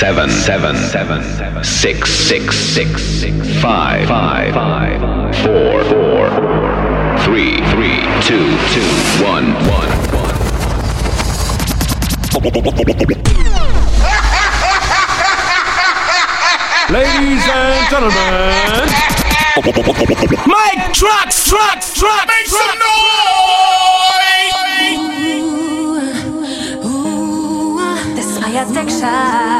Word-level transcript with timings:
Seven 0.00 0.30
seven 0.30 0.74
seven 0.76 1.22
six 1.62 2.10
six 2.10 2.56
six 2.56 2.94
five 3.60 4.08
five 4.08 4.54
five 4.54 4.98
four 5.44 5.84
four 5.84 6.30
three 7.18 7.60
three 7.68 8.00
two 8.24 8.56
two 8.72 8.90
one 9.22 9.52
one 9.68 9.90
one. 10.16 10.36
Ladies 16.88 17.44
and 17.46 17.90
gentlemen, 17.90 18.88
Mike 20.46 20.94
Trax, 20.96 21.44
Trax, 21.46 21.92
Trax, 22.00 22.26
make 22.26 22.46
some 22.46 22.78
noise! 22.78 22.96
This 28.16 28.26
is 28.30 28.40
my 28.40 28.48
addiction. 28.62 29.59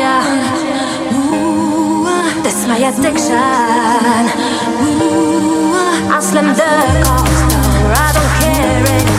Dance, 0.00 0.62
yeah. 0.64 2.42
This 2.42 2.66
my 2.66 2.78
addiction. 2.88 3.36
Ah, 5.76 6.16
I 6.16 6.20
slam 6.20 6.48
the 6.60 6.70
cost 7.04 7.50
I 8.04 8.08
don't 8.16 8.32
care 8.40 9.09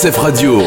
SF 0.00 0.16
Radio. 0.16 0.59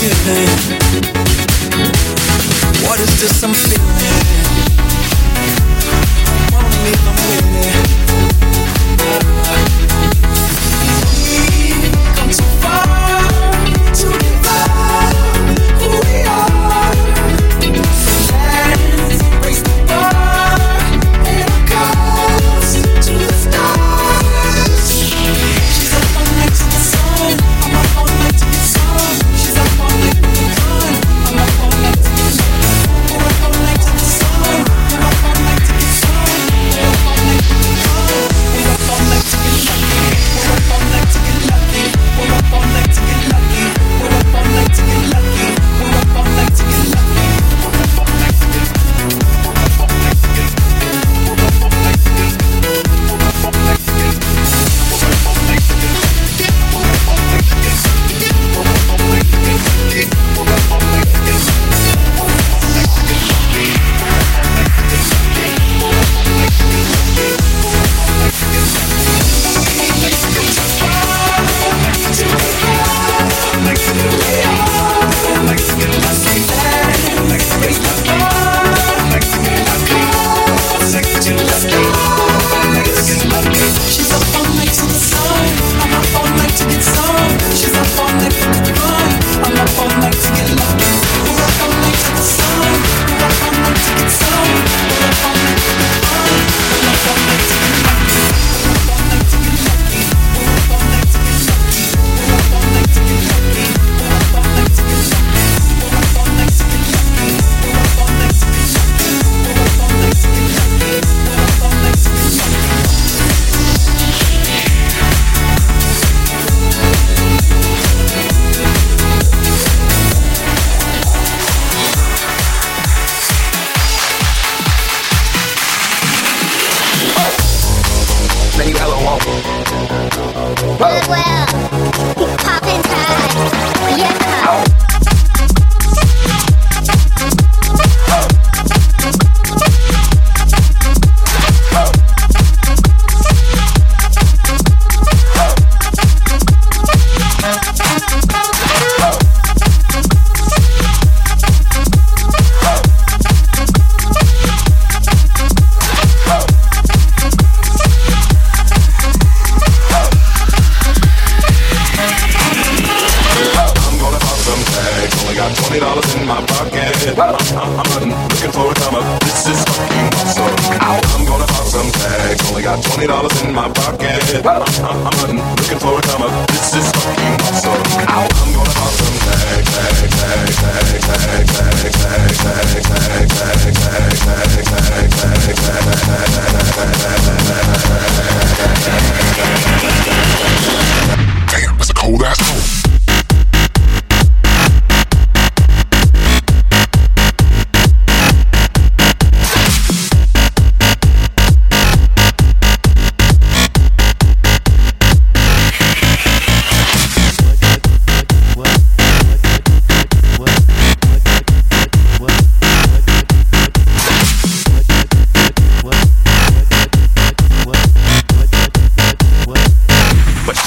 good? 0.00 0.48
What 2.86 3.00
is 3.00 3.20
this 3.20 3.42
I'm 3.42 3.52
feeling? 3.52 4.39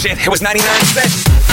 Shit, 0.04 0.20
it 0.20 0.28
was 0.28 0.42
99 0.42 0.68
cents. 0.84 1.53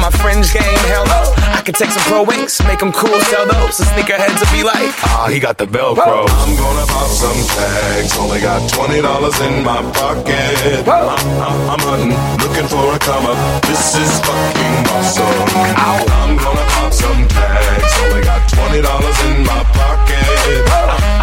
my 0.00 0.10
fringe 0.10 0.52
game. 0.52 0.78
Hell 0.88 1.06
no. 1.06 1.20
I 1.52 1.62
could 1.64 1.74
take 1.74 1.90
some 1.90 2.02
pro 2.10 2.22
wings, 2.24 2.60
make 2.66 2.80
them 2.80 2.92
cool, 2.92 3.18
sell 3.30 3.46
those. 3.46 3.78
The 3.78 3.84
sneakerheads 3.84 4.40
will 4.40 4.52
be 4.52 4.64
like, 4.64 4.90
ah, 5.04 5.28
he 5.30 5.38
got 5.38 5.58
the 5.58 5.66
Velcro. 5.66 6.26
I'm 6.28 6.56
gonna 6.56 6.86
pop 6.86 7.08
some 7.08 7.38
tags. 7.54 8.16
Only 8.18 8.40
got 8.40 8.60
twenty 8.70 9.00
dollars 9.00 9.38
in 9.40 9.62
my 9.62 9.80
pocket. 9.92 10.88
I'm, 10.88 11.08
I'm, 11.08 11.58
I'm 11.70 11.82
hunting, 11.86 12.14
looking 12.42 12.66
for 12.66 12.94
a 12.94 12.98
come 12.98 13.26
up. 13.26 13.62
This 13.62 13.94
is 13.94 14.12
fucking 14.26 14.76
awesome. 14.90 15.48
I'm 15.56 16.36
gonna 16.36 16.66
pop 16.74 16.92
some 16.92 17.28
tags. 17.28 17.92
Only 18.02 18.22
got 18.22 18.42
twenty 18.48 18.80
dollars 18.82 19.18
in 19.30 19.44
my 19.44 19.62
pocket. 19.76 21.21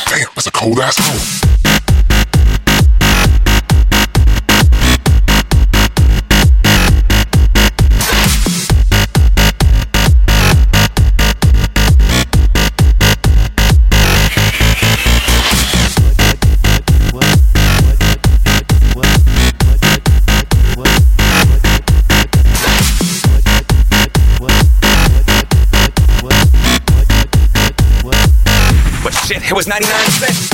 Damn, 0.09 0.29
that's 0.35 0.47
a 0.47 0.51
cold 0.51 0.79
ass 0.79 0.99
honky. 0.99 2.12
It 29.53 29.55
was 29.55 29.69
99 29.69 30.11
cents. 30.13 30.52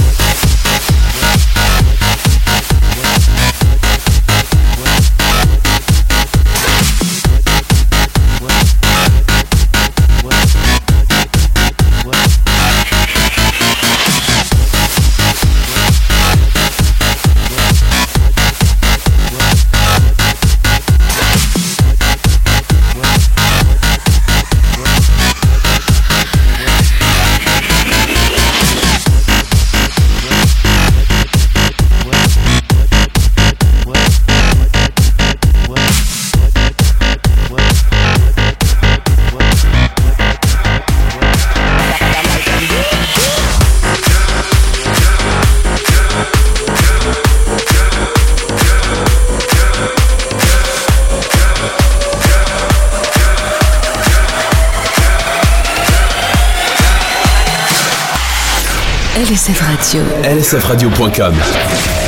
LSF 59.49 59.62
Radio. 59.62 60.05
lsfradio.com 60.23 62.08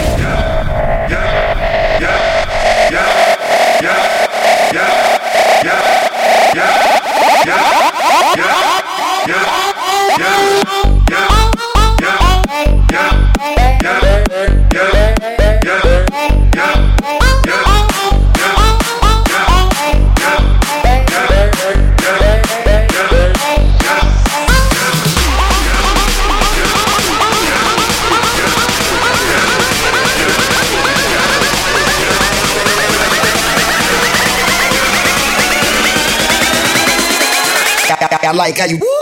how 38.61 38.67
you. 38.67 38.76
I 38.76 39.00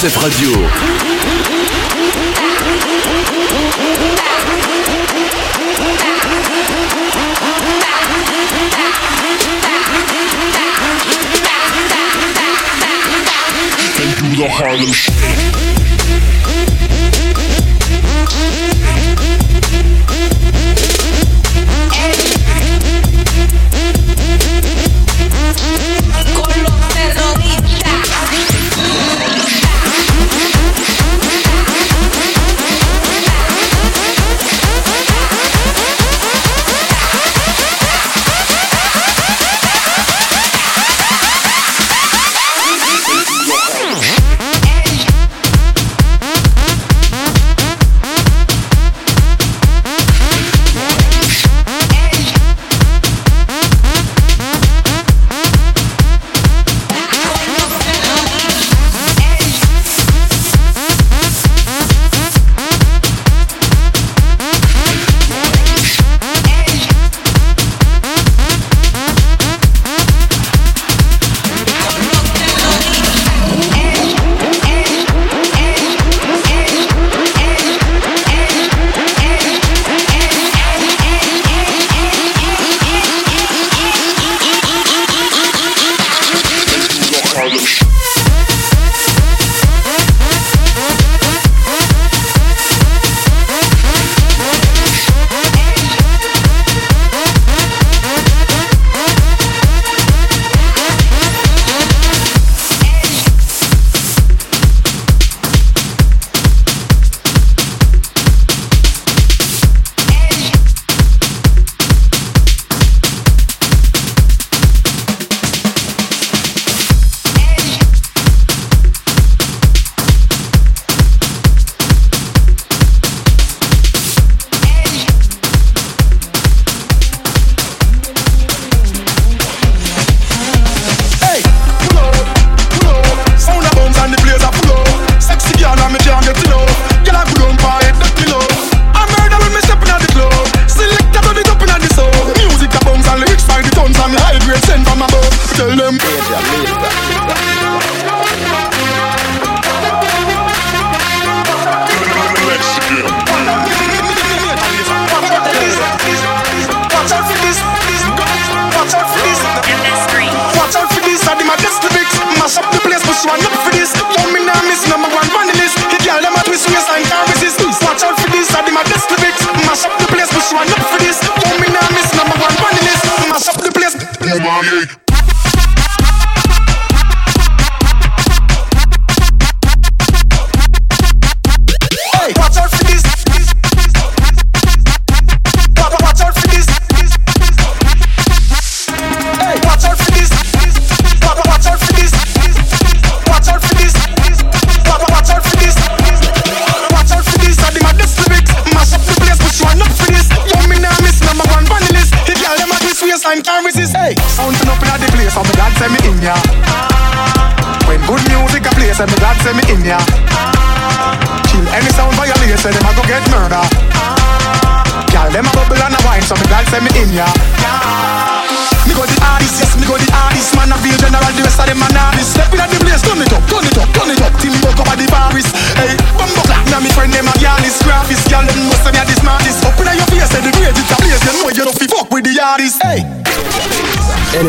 C'est 0.00 0.14
radio. 0.16 0.52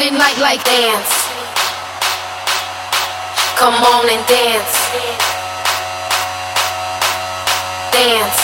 and 0.00 0.18
night 0.18 0.38
like 0.38 0.62
dance. 0.64 1.12
Come 3.56 3.74
on 3.74 4.08
and 4.08 4.24
dance. 4.28 4.74
Dance. 7.90 8.40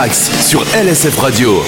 Trax 0.00 0.30
sur 0.40 0.64
LSF 0.74 1.18
Radio. 1.18 1.62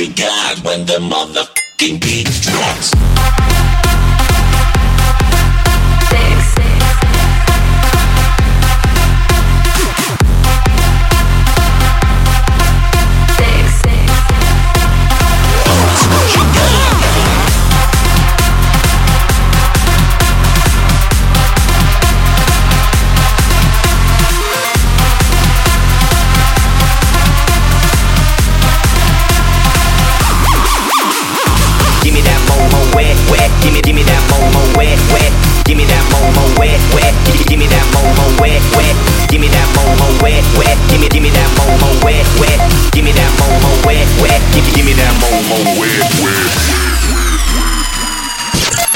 you 0.00 0.14
got 0.14 0.58
when 0.64 0.86
the 0.86 0.94
motherfucking 0.94 2.00
beat 2.00 2.26
drops. 2.40 3.39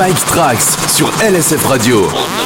Mike 0.00 0.24
Trax 0.24 0.78
sur 0.96 1.12
LSF 1.20 1.66
Radio. 1.66 2.39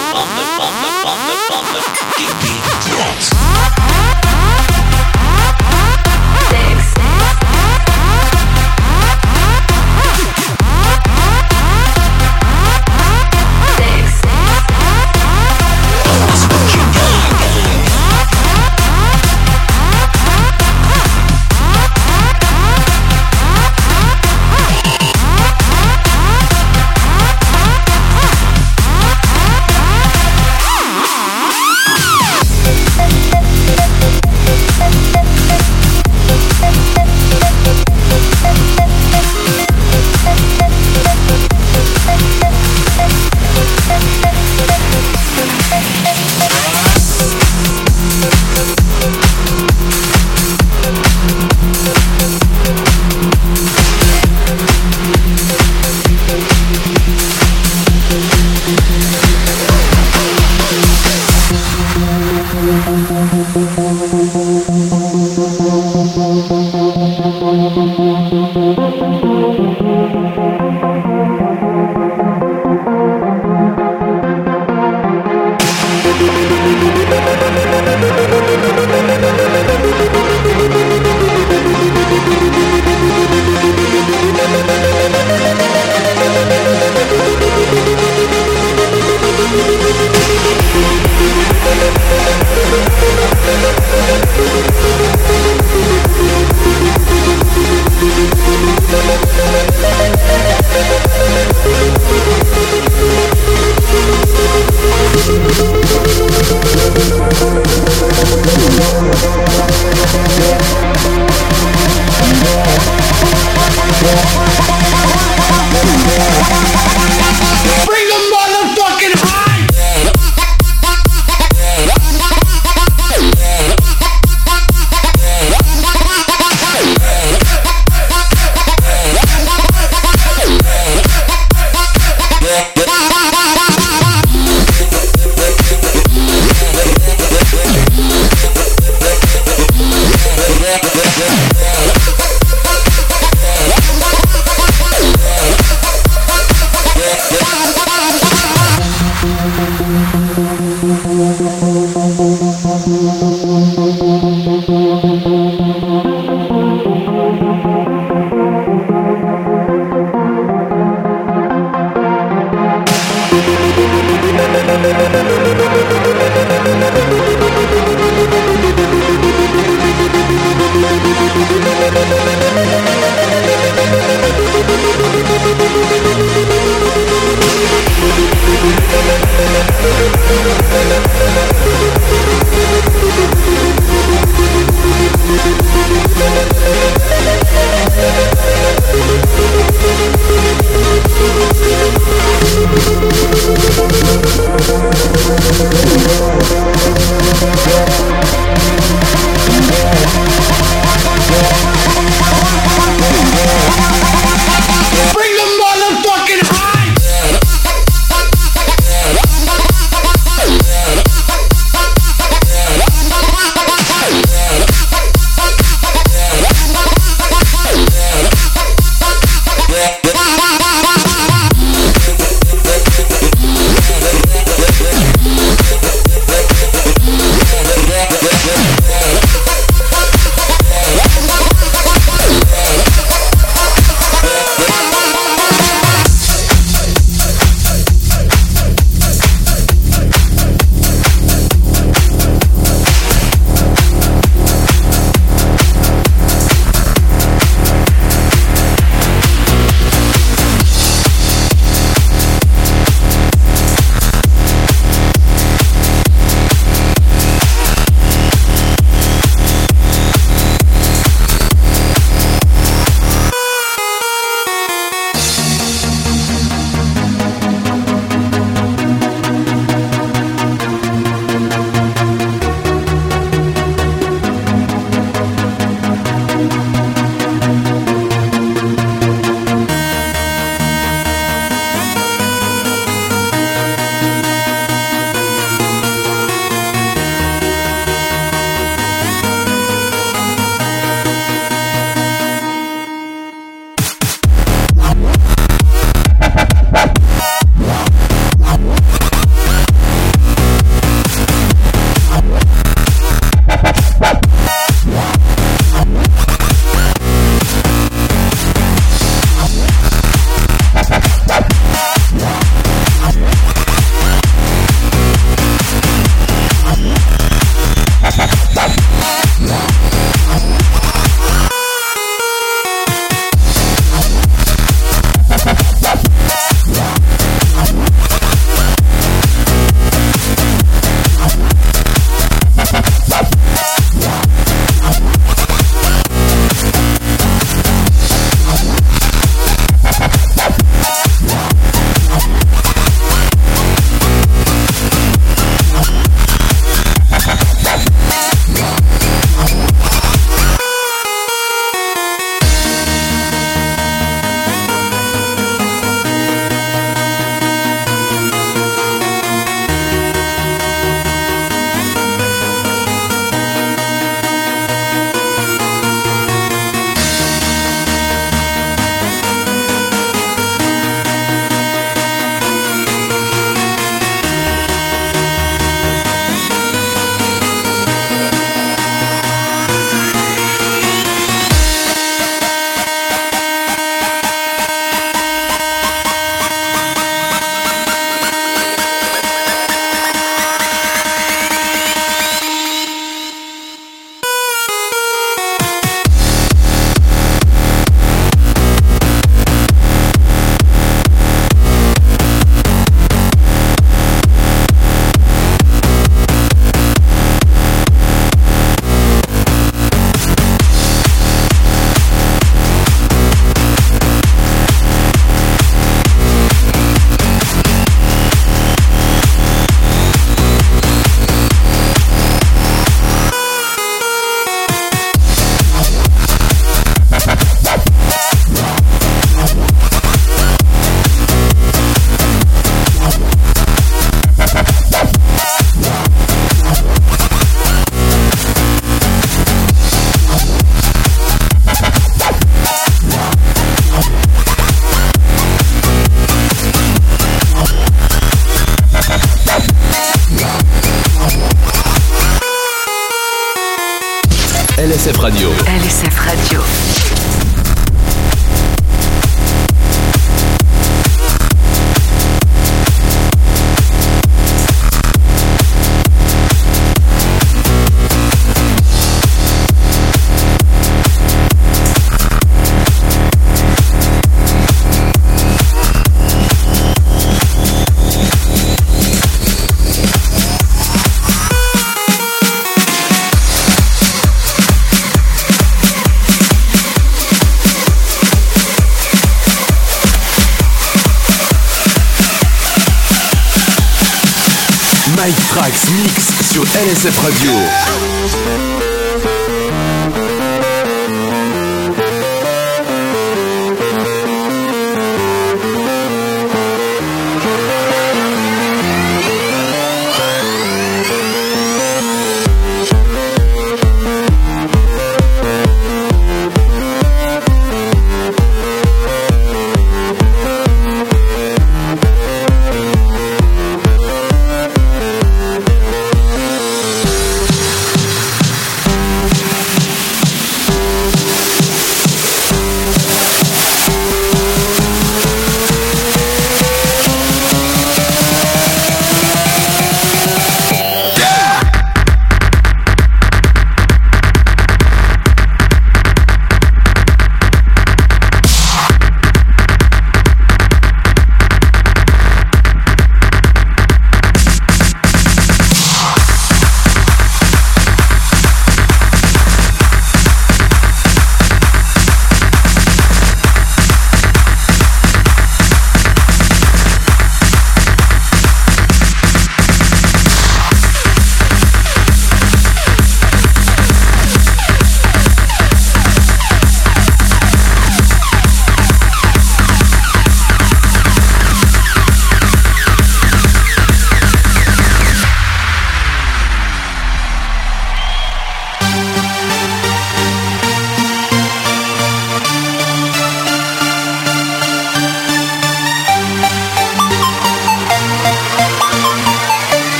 cette 496.94 497.18
radio. 497.18 497.93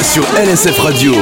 Sur 0.00 0.24
LSF 0.36 0.78
Radio. 0.78 1.12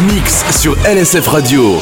Mix 0.00 0.44
sur 0.50 0.76
LSF 0.84 1.26
Radio. 1.28 1.80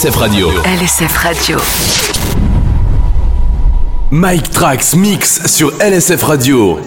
LSF 0.00 0.16
Radio. 0.16 0.48
LSF 0.64 1.16
Radio. 1.18 1.58
Mike 4.10 4.50
Trax 4.50 4.94
Mix 4.94 5.42
sur 5.44 5.72
LSF 5.78 6.22
Radio. 6.22 6.80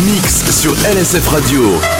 Mix 0.00 0.42
sur 0.50 0.72
LSF 0.84 1.28
Radio. 1.28 1.95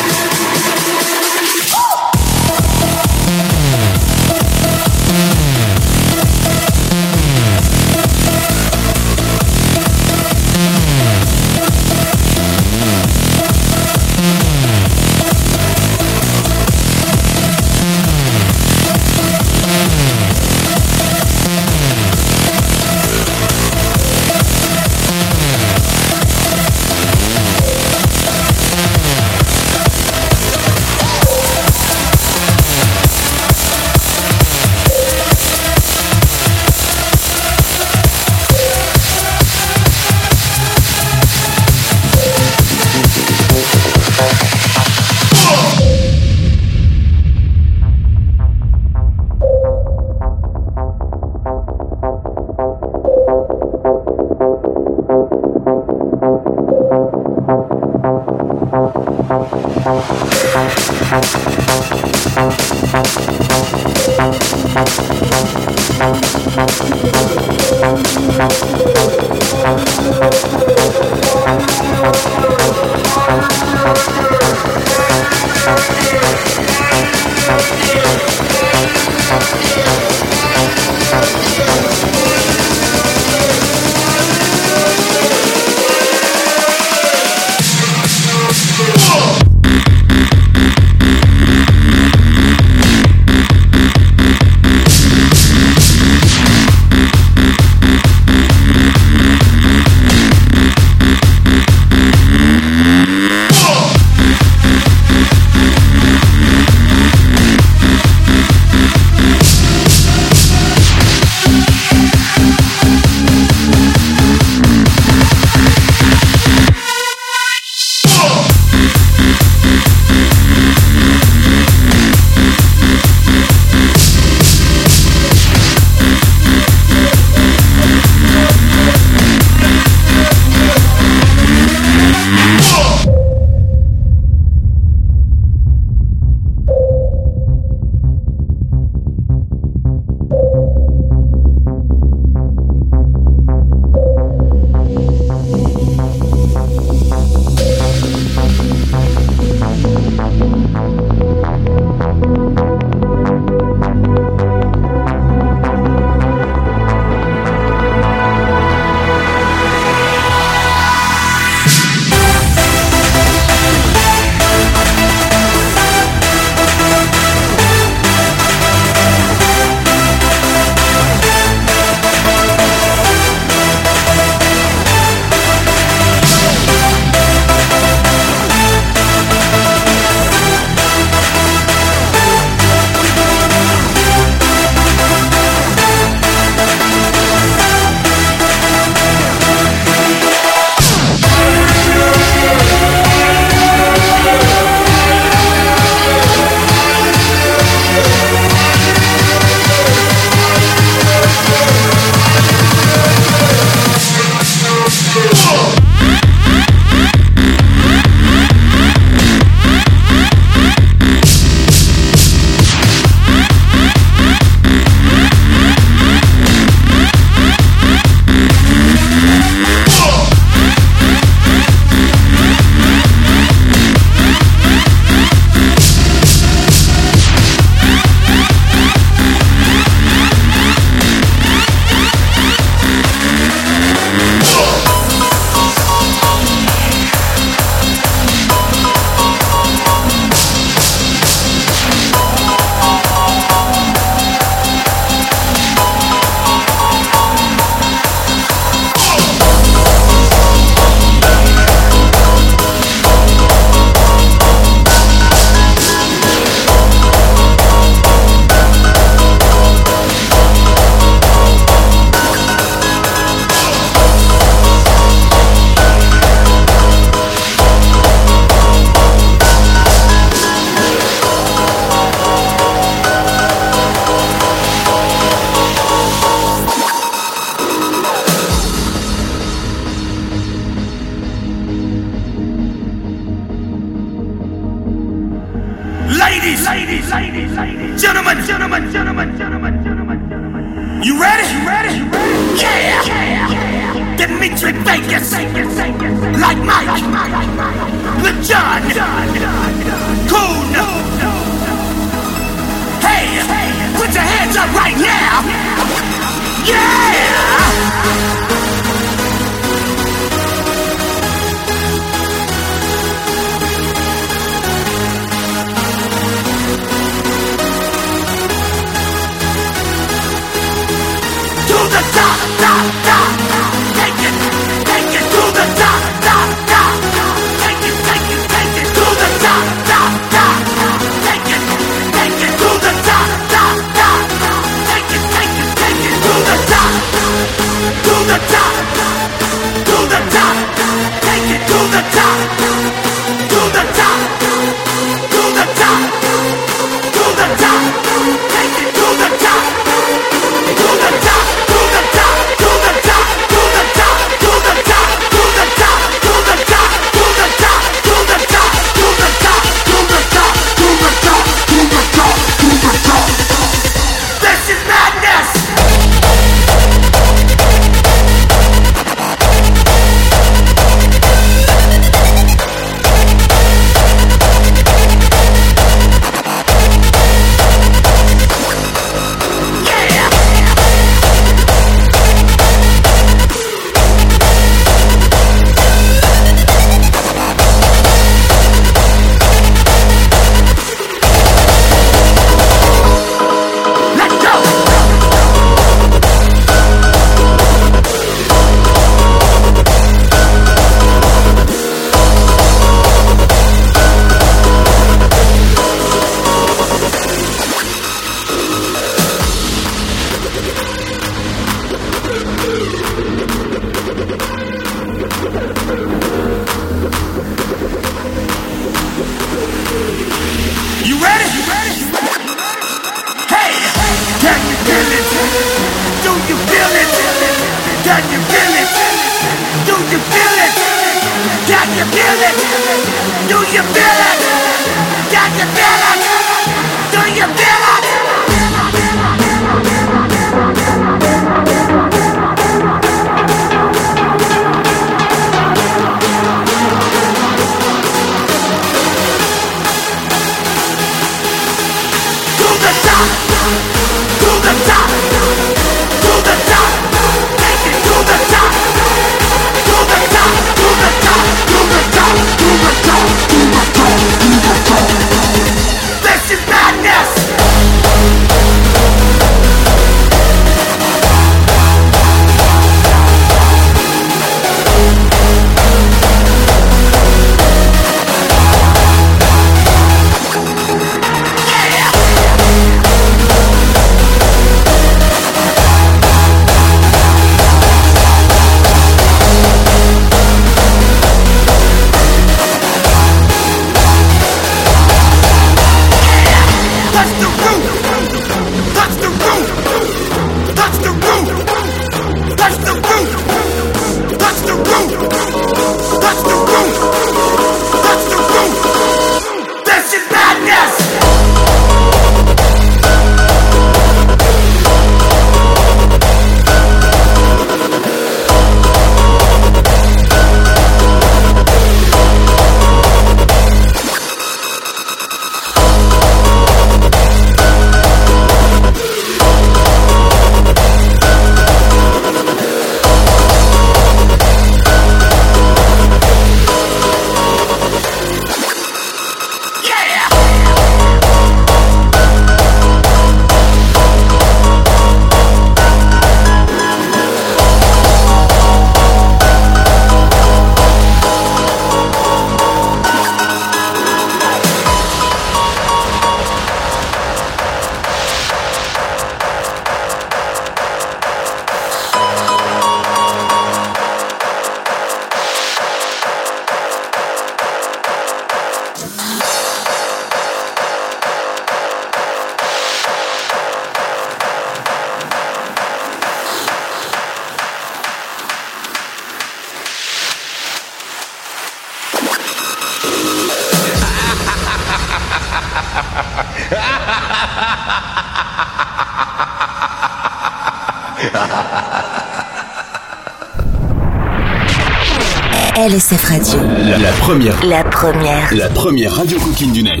La 598.03 598.67
première 598.69 599.15
radio 599.15 599.37
coquine 599.37 599.71
du 599.73 599.83
net. 599.83 600.00